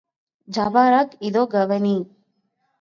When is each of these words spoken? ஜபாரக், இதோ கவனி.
ஜபாரக், 0.47 1.13
இதோ 1.21 1.45
கவனி. 1.45 1.95